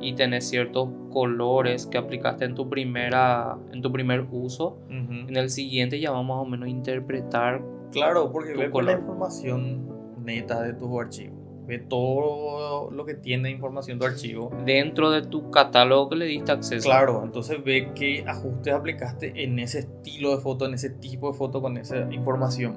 [0.00, 5.28] y tenés ciertos colores que aplicaste en tu primera en tu primer uso, Ujú.
[5.28, 7.62] en el siguiente ya vamos más o menos a interpretar.
[7.92, 9.00] Claro, porque Tu ve con la color.
[9.09, 9.88] información
[10.24, 11.35] neta de tu archivo.
[11.66, 14.52] Ve todo lo que tiene información tu archivo.
[14.64, 16.88] Dentro de tu catálogo que le diste acceso.
[16.88, 21.37] Claro, entonces ve qué ajustes aplicaste en ese estilo de foto, en ese tipo de
[21.38, 22.76] foto con esa información.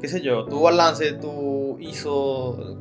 [0.00, 2.78] Qué sé yo, tu balance, tu ISO,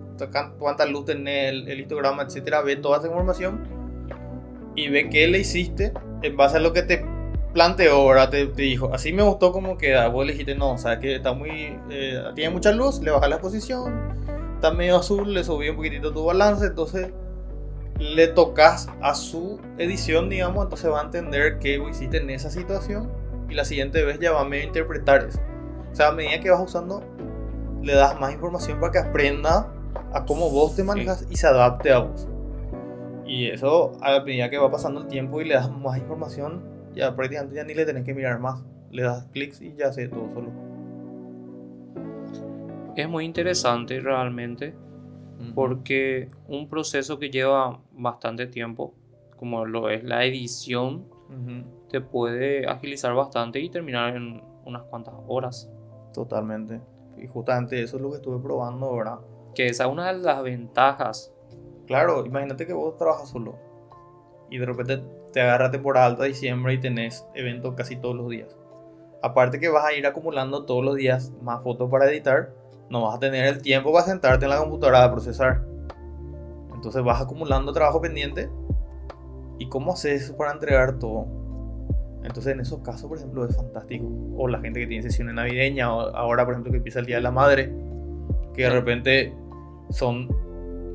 [0.59, 2.61] cuánta luz tenés, el, el histograma, etcétera.
[2.61, 3.61] Ve toda esa información
[4.77, 7.03] y ve qué le hiciste en base a lo que te
[7.53, 10.07] planteó, ahora te, te dijo, así me gustó como queda.
[10.07, 11.77] Vos le dijiste, no, o sea, que está muy.
[11.89, 14.13] eh, tiene mucha luz, le bajas la exposición,
[14.55, 17.11] está medio azul, le subí un poquitito tu balance, entonces
[17.99, 23.11] le tocas a su edición, digamos, entonces va a entender qué hiciste en esa situación
[23.49, 25.39] y la siguiente vez ya va a medio interpretar eso.
[25.91, 27.03] O sea, a medida que vas usando,
[27.81, 29.73] le das más información para que aprenda
[30.13, 30.87] a cómo vos te Sí.
[30.87, 32.27] manejas y se adapte a vos.
[33.27, 36.63] Y eso, a medida que va pasando el tiempo y le das más información,
[36.95, 38.63] ya prácticamente ya ni le tenés que mirar más.
[38.89, 40.51] Le das clics y ya hace todo solo.
[42.95, 44.73] Es muy interesante realmente
[45.53, 48.95] porque un proceso que lleva bastante tiempo,
[49.35, 55.13] como lo es la edición, Ujú, te puede agilizar bastante y terminar en unas cuantas
[55.27, 55.69] horas.
[56.13, 56.81] Totalmente.
[57.17, 59.19] Y justamente eso es lo que estuve probando ahora.
[59.53, 61.33] Que esa es una de las ventajas.
[61.87, 63.55] Claro, imagínate que vos trabajas solo
[64.49, 68.29] y de repente te agarra temporada alta de diciembre y tenés eventos casi todos los
[68.29, 68.55] días.
[69.23, 72.53] Aparte que vas a ir acumulando todos los días más fotos para editar,
[72.89, 75.63] no vas a tener el tiempo para sentarte en la computadora a procesar.
[76.73, 78.49] Entonces vas acumulando trabajo pendiente.
[79.59, 81.25] ¿Y cómo haces eso para entregar todo?
[82.23, 84.05] Entonces en esos casos, por ejemplo, es fantástico.
[84.37, 87.15] O la gente que tiene sesiones navideñas, o ahora, por ejemplo, que empieza el Día
[87.15, 87.73] de la Madre,
[88.53, 89.33] que de repente
[89.89, 90.27] son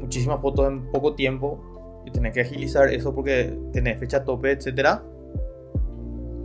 [0.02, 5.02] muchísimas fotos en poco tiempo y tenés que agilizar eso porque tenés fecha tope, etcétera.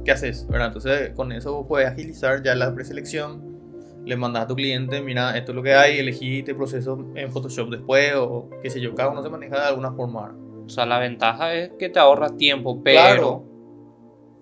[0.05, 0.47] ¿Qué haces?
[0.47, 0.67] ¿verdad?
[0.67, 3.57] Entonces con eso vos puedes agilizar ya la preselección,
[4.05, 7.29] le mandas a tu cliente, mira, esto es lo que hay, elegí este proceso en
[7.31, 10.33] Photoshop después o qué sé yo, cada uno se maneja de alguna forma.
[10.65, 13.43] O sea, la ventaja es que te ahorras tiempo, pero Claro.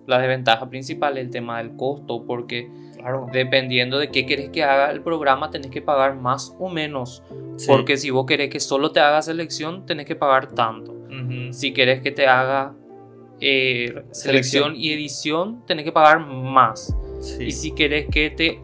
[0.06, 2.70] la desventaja principal es el tema del costo, porque
[3.06, 3.28] Claro.
[3.32, 7.22] dependiendo de qué querés que haga el programa, tenés que pagar más o menos.
[7.56, 7.66] Sí.
[7.68, 10.92] Porque si vos querés que solo te haga selección, tenés que pagar tanto.
[11.52, 12.74] Si querés que te haga
[13.40, 14.76] eh, selección Selección.
[14.76, 16.96] y edición, tenés que pagar más.
[17.20, 17.44] Sí.
[17.44, 18.60] Y si querés que te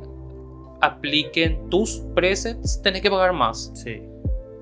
[0.81, 3.71] apliquen tus presets, tenés que pagar más.
[3.75, 4.03] Sí.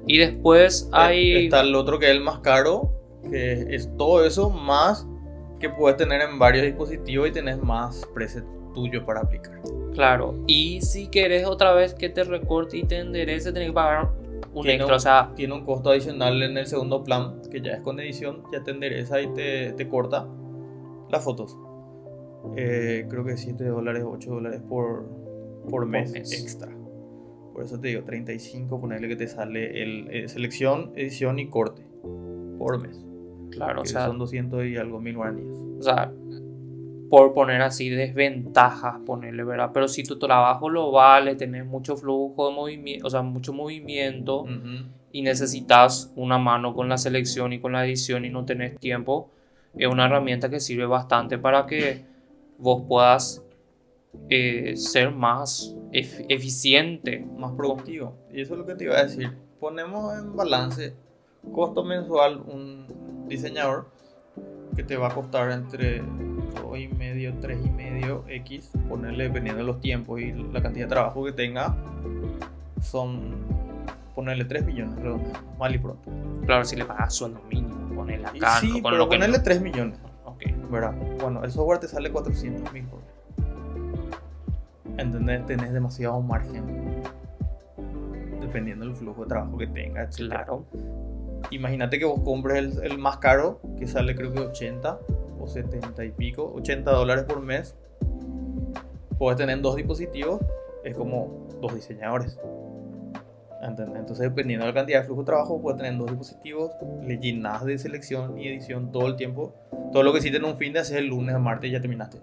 [0.06, 1.46] Y después hay...
[1.46, 2.90] Está el otro que es el más caro,
[3.30, 5.06] que es todo eso más
[5.58, 9.60] que puedes tener en varios dispositivos y tenés más preset tuyo para aplicar.
[9.94, 10.34] Claro.
[10.46, 14.10] Y si querés otra vez que te recorte y te enderece, tenés que pagar
[14.54, 14.86] un Tiene extra.
[14.94, 17.98] un- O sea, Tiene un costo adicional en el segundo plan, que ya es con
[18.00, 20.26] edición, ya te endereza y te, te corta
[21.10, 21.56] las fotos.
[22.56, 25.04] Eh, creo que 7 dólares, 8 dólares por,
[25.68, 26.32] por mes, mes.
[26.40, 26.68] extra.
[27.52, 31.82] Por eso te digo, 35, ponerle que te sale el, eh, selección, edición y corte
[32.58, 33.04] por mes.
[33.50, 35.56] claro, o sea, son 200 y algo mil guaraníes.
[35.78, 36.12] o sea,
[37.10, 39.70] por poner así desventajas, ponerle, ¿verdad?
[39.74, 44.42] Pero si tu trabajo lo vale, tenés mucho flujo de movimiento, o sea, mucho movimiento
[44.42, 44.86] Ujú.
[45.12, 49.28] y necesitas una mano con la selección y con la edición y no tenés tiempo,
[49.76, 52.04] es una herramienta que sirve bastante para que
[52.58, 53.42] vos puedas
[54.28, 57.26] eh, ser más ef- eficiente.
[57.36, 58.14] más productivo.
[58.32, 59.30] Y eso es lo que te iba a decir.
[59.58, 60.94] Ponemos en balance
[61.52, 62.86] costo mensual un
[63.28, 63.88] diseñador
[64.76, 66.02] que te va a costar entre
[66.54, 70.86] 2 y medio, 3 y medio X, ponerle dependiendo de los tiempos y la cantidad
[70.86, 71.76] de trabajo que tenga,
[72.80, 73.34] son
[74.14, 76.10] ponerle 3 millones, redondeando, mal y pronto.
[76.44, 79.44] Claro, si le pagas sueldo mínimo, ponerle acá, sí, con pero lo que ponerle no.
[79.44, 80.94] 3 millones, Ok, ¿verdad?
[81.20, 83.08] Bueno, el software te sale 400 mil por mes.
[84.98, 85.46] ¿Entendés?
[85.46, 87.02] Tenés demasiado margen.
[88.40, 90.64] Dependiendo del flujo de trabajo que tengas, claro.
[91.50, 94.98] Imagínate que vos compres el, el más caro, que sale creo que 80
[95.40, 97.76] o 70 y pico, 80 dólares por mes.
[99.18, 100.40] Puedes tener dos dispositivos,
[100.84, 102.38] es como dos diseñadores.
[103.62, 106.72] Entonces, dependiendo de la cantidad de flujo de trabajo, puedes tener dos dispositivos,
[107.02, 109.54] le llenas de selección y edición todo el tiempo.
[109.92, 111.80] Todo lo que hiciste en un fin de hacer el lunes a martes y ya
[111.80, 112.20] terminaste.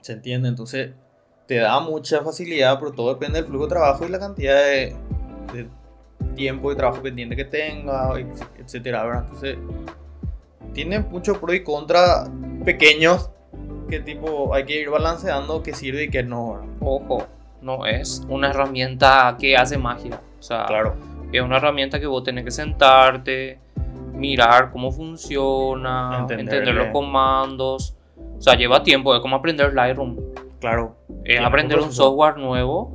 [0.00, 0.48] ¿Se entiende?
[0.48, 0.92] Entonces,
[1.46, 4.96] te da mucha facilidad, pero todo depende del flujo de trabajo y la cantidad de,
[6.34, 8.12] tiempo de trabajo pendiente que tenga,
[8.58, 9.24] etcétera, ¿verdad?
[9.24, 9.58] Entonces,
[10.74, 12.26] tiene mucho pro y contra
[12.64, 13.30] pequeños
[13.88, 16.60] que tipo hay que ir balanceando qué sirve y qué no.
[16.80, 17.26] Ojo,
[17.62, 20.20] no es una herramienta que hace magia.
[20.38, 20.94] O sea, Claro,
[21.32, 23.58] es una herramienta que vos tenés que sentarte,
[24.12, 26.42] mirar cómo funciona, Entenderle.
[26.58, 27.94] entender los comandos.
[28.36, 30.16] O sea, lleva tiempo, es como aprender Lightroom.
[30.60, 30.96] claro.
[31.24, 32.92] Es aprender un software nuevo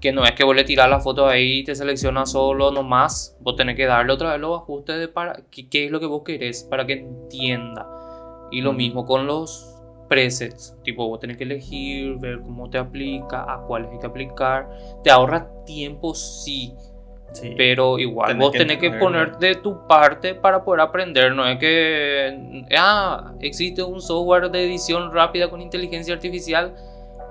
[0.00, 3.36] que no es que vos le tirás la foto ahí y te selecciona solo nomás.
[3.40, 6.06] Vos tenés que darle otra vez los ajustes de para qué, qué es lo que
[6.06, 7.86] vos querés para que entienda.
[8.50, 8.76] Y lo Mm.
[8.76, 9.74] mismo con los
[10.08, 10.76] presets.
[10.82, 14.68] Tipo, vos tenés que elegir, ver cómo te aplica, a cuáles hay que aplicar.
[15.04, 16.72] Te ahorra tiempo, sí.
[17.32, 17.52] Sí.
[17.58, 21.34] Pero igual Tenés vos que tenés que poner de tu parte para poder aprender.
[21.34, 26.74] No es que, ah, existe un software de edición rápida con inteligencia artificial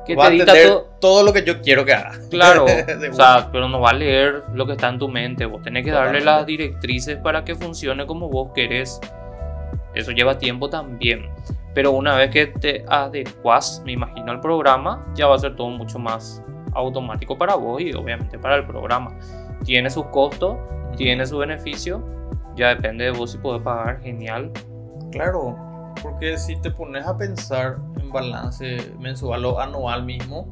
[0.08, 0.88] que Va te edita todo.
[1.00, 2.14] todo lo que yo quiero que haga.
[2.32, 2.66] Claro,
[3.12, 5.46] o sea, pero no va a leer lo que está en tu mente.
[5.46, 9.00] Vos tenés que darle las directrices para que funcione como vos querés.
[9.94, 11.30] Eso lleva tiempo también.
[11.74, 15.70] Pero una vez que te adecuas, me imagino, al programa, ya va a ser todo
[15.70, 16.42] mucho más
[16.74, 19.18] automático para vos y obviamente para el programa.
[19.64, 20.58] Tiene sus costos,
[20.96, 22.04] tiene su beneficio.
[22.56, 24.52] Ya depende de vos si podés pagar, genial.
[25.12, 25.56] Claro,
[26.02, 30.48] porque si te pones a pensar en balance mensual o anual mismo,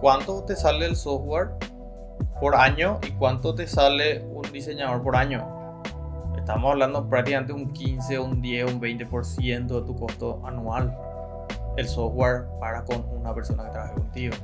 [0.00, 1.50] ¿cuánto te sale el software
[2.40, 5.46] por año y cuánto te sale un diseñador por año?
[6.36, 10.96] Estamos hablando prácticamente un 15, un 10, un 20% de tu costo anual.
[11.76, 14.34] El software para con una persona que trabaje contigo.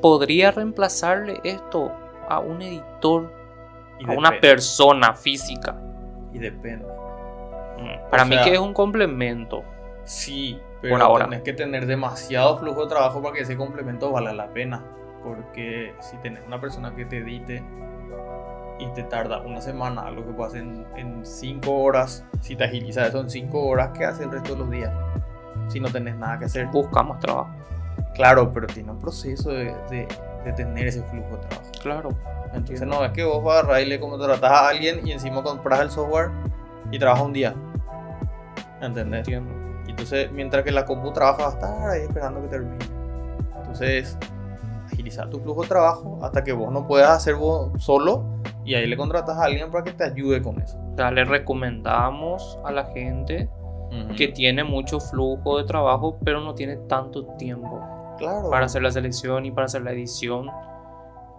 [0.00, 1.92] ¿Podría reemplazarle esto
[2.28, 3.32] a un editor,
[3.98, 5.74] Y a una depende- persona física?
[6.32, 6.86] Y depende.
[7.78, 9.62] Mm, Para mí sea, que es un complemento.
[10.04, 11.24] Sí, pero Por ahora.
[11.26, 14.82] tenés que tener demasiado flujo de trabajo para que ese complemento valga la pena.
[15.24, 17.62] Porque si tenés una persona que te edite
[18.78, 20.64] y te tarda una semana, algo que puedas hacer
[20.96, 24.58] en 5 horas, si te agiliza eso en 5 horas, ¿qué hace el resto de
[24.60, 24.92] los días?
[25.68, 26.66] Si no tenés nada que hacer.
[26.68, 27.50] Busca más trabajo.
[28.14, 30.08] Claro, pero tiene un proceso de, de-
[30.44, 31.70] de tener ese flujo de trabajo.
[31.82, 32.08] Claro.
[32.54, 35.42] Entonces no es que vos vas a agarrar y le contratás a alguien y encima
[35.42, 36.30] compras el software
[36.90, 37.54] y trabajas un día.
[38.80, 39.20] ¿Entendés?
[39.20, 39.50] Entiendo.
[39.86, 42.76] Y entonces, mientras que la compu trabaja, va a estar ahí esperando que termine.
[43.56, 44.18] Entonces,
[44.92, 48.24] agilizar tu flujo de trabajo hasta que vos no puedas hacer vos solo
[48.64, 50.78] y ahí le contratas a alguien para que te ayude con eso.
[50.92, 53.48] O sea, le recomendamos a la gente
[54.16, 57.80] que tiene mucho flujo de trabajo, pero no tiene tanto tiempo
[58.18, 58.50] claro.
[58.50, 60.50] para hacer la selección y para hacer la edición.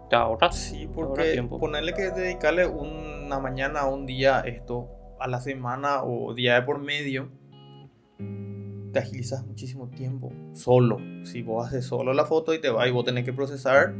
[0.09, 0.55] Te ahorras.
[0.55, 1.59] Sí, ahorra porque tiempo.
[1.59, 6.79] ponerle que dedicarle una mañana, un día esto a la semana o día de por
[6.79, 7.29] medio,
[8.91, 10.31] te agilizas muchísimo tiempo.
[10.53, 10.97] Solo.
[11.23, 13.93] Si vos haces solo la foto y te vas y vos tenés que procesar,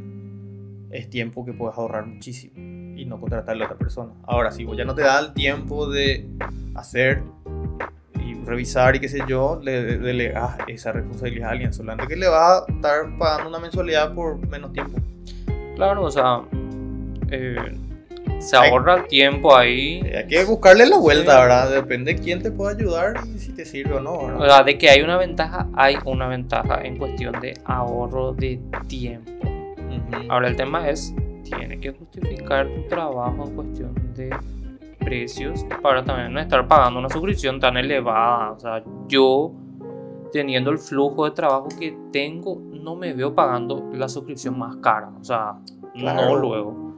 [0.91, 2.53] es tiempo que puedes ahorrar muchísimo
[2.97, 4.11] y no contratarle a otra persona.
[4.23, 6.27] Ahora, si vos ya no te da el tiempo de
[6.75, 7.21] hacer
[8.25, 11.71] y revisar y qué sé yo, le de- delegas esa responsabilidad a alguien.
[11.71, 14.97] Solamente que le vas a estar pagando una mensualidad por menos tiempo.
[15.75, 16.41] Claro, o sea,
[17.29, 17.55] eh,
[18.39, 20.01] se Hay- ahorra el tiempo ahí.
[20.15, 21.37] Hay que buscarle la vuelta, Sí.
[21.41, 21.71] ¿verdad?
[21.71, 24.47] Depende de quién te pueda ayudar y si te sirve o no, O ¿verdad?
[24.57, 29.31] sea, de que hay una ventaja, hay una ventaja en cuestión de ahorro de tiempo.
[30.29, 34.35] Ahora el tema es, tiene que justificar tu trabajo en cuestión de
[34.99, 38.51] precios para también no estar pagando una suscripción tan elevada.
[38.51, 39.51] O sea, yo
[40.31, 45.09] teniendo el flujo de trabajo que tengo, no me veo pagando la suscripción más cara.
[45.19, 45.55] O sea,
[45.95, 46.88] no luego.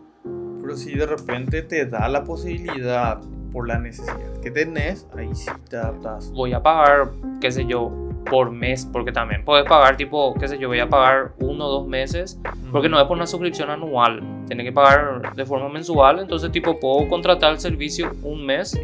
[0.61, 3.19] Pero si de repente te da la posibilidad
[3.51, 6.31] por la necesidad que tenés, ahí sí te adaptas.
[6.31, 7.09] Voy a pagar,
[7.41, 7.91] qué sé yo,
[8.29, 11.69] por mes, porque también puedes pagar tipo, qué sé yo, voy a pagar uno o
[11.79, 12.39] dos meses
[12.71, 16.79] Porque no es por una suscripción anual, tiene que pagar de forma mensual, entonces tipo
[16.79, 18.79] puedo contratar el servicio un mes,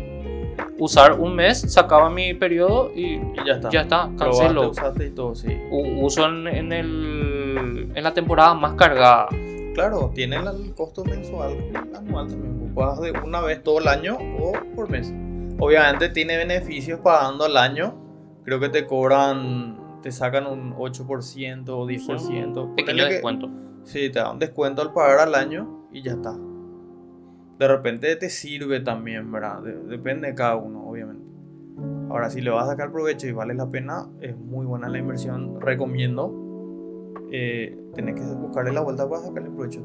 [0.80, 3.69] usar un mes, se acaba mi periodo y Y ya está.
[3.69, 4.69] ya está, Probaste, cancelo.
[4.71, 5.55] usaste y todo, sí.
[5.71, 9.28] Uso en, en el, en la temporada más cargada.
[9.78, 11.55] Claro, tiene el- costo mensual,
[11.95, 12.73] anual también.
[12.73, 15.13] Pagas de una vez todo el año o por mes.
[15.59, 17.93] Obviamente tiene beneficios pagando al año.
[18.43, 22.73] Creo que te cobran, te sacan un 8% o 10%.
[22.75, 23.51] Pequeño que- descuento.
[23.84, 26.36] Sí, te da un descuento al pagar al año y ya está.
[27.59, 29.61] De repente te sirve también, ¿verdad?
[29.61, 31.23] De- depende de cada uno, obviamente.
[32.09, 34.97] Ahora, si le vas a sacar provecho y vale la pena, es muy buena la
[34.97, 35.61] inversión.
[35.61, 36.46] Recomiendo.
[37.32, 39.82] Eh, tenés que buscarle la vuelta para sacarle provecho.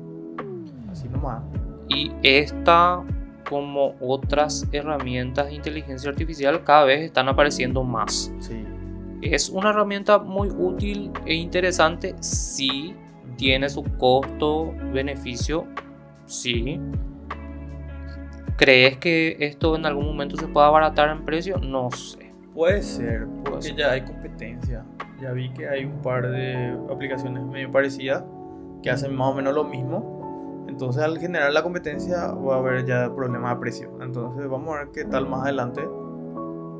[0.90, 1.42] Así nomás.
[1.88, 3.02] Y esta,
[3.48, 8.32] como otras herramientas de inteligencia artificial, cada vez están apareciendo más.
[8.40, 8.64] Sí.
[9.22, 12.94] Es una herramienta muy útil e interesante, sí,
[13.36, 15.66] tiene su costo, beneficio,
[16.26, 16.80] sí.
[18.56, 21.56] ¿Crees que esto en algún momento se pueda abaratar en precio?
[21.58, 22.30] No sé.
[22.54, 23.76] Puede ser, Puede porque ser.
[23.76, 24.84] ya hay competencia.
[25.22, 28.24] Ya vi que hay un par de aplicaciones medio parecidas
[28.82, 30.64] que hacen más o menos lo mismo.
[30.68, 33.90] Entonces al generar la competencia va a haber ya problemas de precio.
[34.00, 35.82] Entonces vamos a ver qué tal más adelante.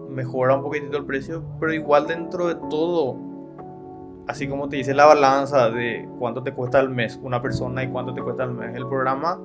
[0.09, 3.17] Mejora un poquitito el precio, pero igual dentro de todo,
[4.27, 7.89] así como te dice la balanza de cuánto te cuesta al mes una persona y
[7.89, 9.41] cuánto te cuesta al mes el programa,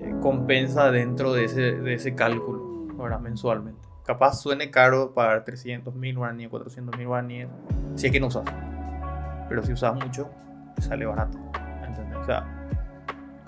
[0.00, 3.91] eh, compensa dentro de ese, de ese cálculo, ahora mensualmente.
[4.04, 7.48] Capaz suene caro pagar 300 mil guaraníes, 400 mil guaraníes,
[7.94, 8.44] si es que no usas.
[9.48, 10.28] Pero si usas mucho,
[10.74, 11.38] te sale barato.
[11.86, 12.18] ¿entendés?
[12.18, 12.46] O sea,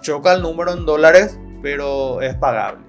[0.01, 2.85] choca el número en dólares, pero es pagable.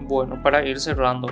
[0.00, 1.28] Bueno, para ir cerrando.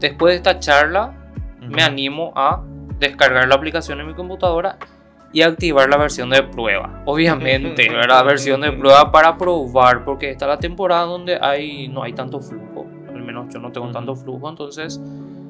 [0.00, 1.12] Después de esta charla,
[1.60, 2.62] me animo a
[2.98, 4.78] descargar la aplicación en mi computadora
[5.32, 7.02] y activar la versión de prueba.
[7.04, 12.02] Obviamente, la versión de prueba para probar, porque esta es la temporada donde hay, no
[12.02, 12.83] hay tanto flujo.
[13.52, 15.00] Yo no tengo tanto flujo, entonces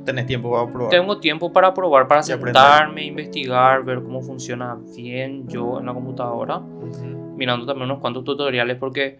[0.04, 0.90] Tenés tiempo para probar.
[0.90, 6.58] tengo tiempo para probar, para sentarme, investigar, ver cómo funciona bien yo en la computadora,
[6.58, 7.34] Ujú.
[7.36, 9.18] mirando también unos cuantos tutoriales, porque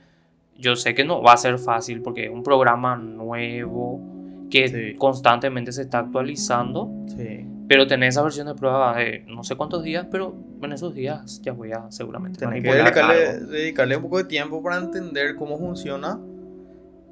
[0.59, 4.01] yo sé que no va a ser fácil, porque es un programa nuevo
[4.51, 4.99] que Sí.
[4.99, 6.91] constantemente se está actualizando.
[7.17, 7.47] Sí.
[7.67, 11.41] Pero tenés esa versión de prueba de no sé cuántos días, pero en esos días
[11.43, 15.59] ya voy a seguramente Tenés que dedicarle, dedicarle un poco de tiempo para entender cómo
[15.59, 16.21] funciona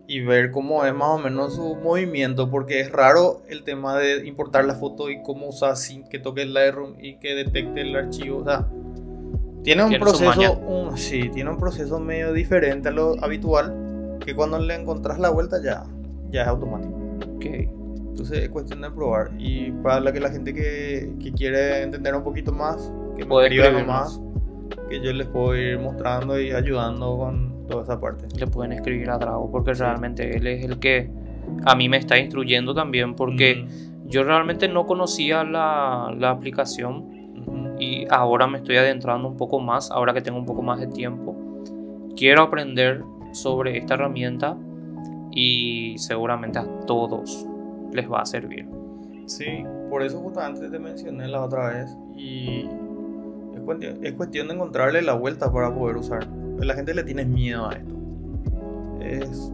[0.06, 4.26] y ver cómo es más o menos su movimiento, porque es raro el tema de
[4.26, 7.94] importar la foto y cómo usar sin que toque el Lightroom y que detecte el
[7.96, 8.38] archivo.
[8.38, 8.66] O sea,
[9.62, 14.58] tiene un proceso, un- sí, tiene un proceso medio diferente a lo habitual, que cuando
[14.58, 15.84] le encontrás la vuelta ya,
[16.30, 16.94] ya es automático.
[17.36, 17.44] Ok.
[17.44, 19.30] Entonces es cuestión de probar.
[19.38, 23.28] Y para la que la gente que, que quiere entender un poquito más, que me
[23.30, 24.18] Puede escriba escribirnos.
[24.18, 28.28] nomás, que yo les puedo ir mostrando y ayudando con toda esa parte.
[28.38, 31.10] Le pueden escribir a Drago porque realmente él es el que
[31.64, 33.66] a mí me está instruyendo también porque
[34.06, 39.90] yo realmente no conocía la, la aplicación y ahora me estoy adentrando un poco más,
[39.90, 41.34] ahora que tengo un poco más de tiempo.
[42.14, 43.02] Quiero aprender
[43.32, 44.56] sobre esta herramienta
[45.32, 47.46] y seguramente a todos
[47.92, 48.68] les va a servir.
[49.26, 52.66] Sí, por eso justamente te mencioné la otra vez y
[53.54, 56.41] es cuestión, es cuestión de encontrarle la vuelta para poder usar.
[56.64, 57.94] La gente le tiene miedo a esto.
[59.00, 59.52] Es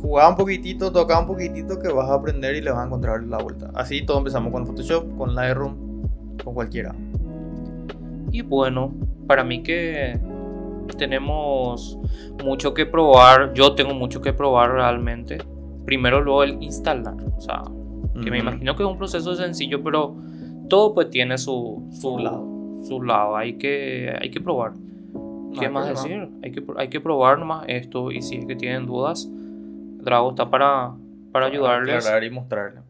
[0.00, 3.22] jugar un poquitito, tocar un poquitito que vas a aprender y le vas a encontrar
[3.24, 3.70] la vuelta.
[3.74, 6.06] Así todos empezamos con Photoshop, con Lightroom,
[6.42, 6.94] con cualquiera.
[8.32, 8.94] Y bueno,
[9.26, 10.18] para mí que
[10.96, 11.98] tenemos
[12.42, 15.38] mucho que probar, yo tengo mucho que probar realmente.
[15.84, 17.62] Primero luego el instalar, o sea,
[18.22, 20.14] que me imagino que es un proceso sencillo, pero
[20.68, 22.46] todo pues tiene su, su, Su lado.
[22.84, 24.72] su lado, hay que, hay que probar.
[25.50, 26.28] No ¿Qué hay más decir?
[26.42, 30.48] Hay que, hay que probar nomás esto y si es que tienen dudas, Drago está
[30.50, 30.92] para,
[31.32, 31.96] para ayudarles.
[32.04, 32.80] aclarar y mostrarle.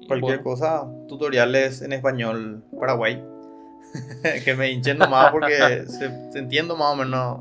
[0.00, 3.22] Y Cualquier bueno, cosa, tutoriales en español Paraguay.
[4.44, 7.40] que me hinchen nomás porque se, se entiendo más o menos.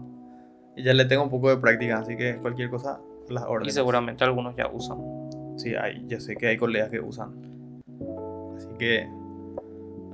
[0.76, 3.00] Y ya le tengo un poco de práctica, así que cualquier cosa,
[3.30, 3.74] las Y órdenes.
[3.74, 4.98] seguramente algunos ya usan.
[5.58, 7.32] Sí, hay, yo sé que hay colegas que usan.
[8.56, 9.10] Así que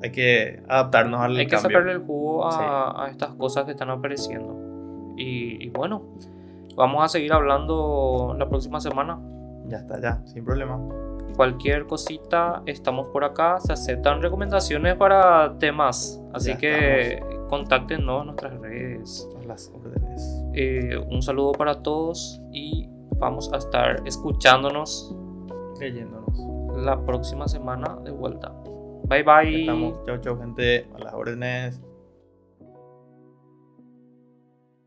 [0.03, 1.69] hay que adaptarnos al Hay que cambio.
[1.69, 4.55] sacarle el jugo a, a estas cosas que están apareciendo.
[5.17, 6.03] Y, y bueno,
[6.75, 9.19] vamos a seguir hablando la próxima semana.
[9.67, 10.79] Ya está, ya, sin problema.
[11.35, 13.59] Cualquier cosita, estamos por acá.
[13.59, 16.21] Se aceptan recomendaciones para temas.
[16.33, 19.29] Así Ya que contáctenos en nuestras redes.
[19.45, 20.43] Las órdenes.
[20.53, 22.87] Eh, un saludo para todos y
[23.17, 25.15] vamos a estar escuchándonos
[25.79, 26.37] Leyéndonos.
[26.77, 28.51] la próxima semana de vuelta.
[29.07, 29.59] Bye bye.
[29.61, 30.89] Estamos, chau, chau, gente.
[30.93, 31.84] A las órdenes.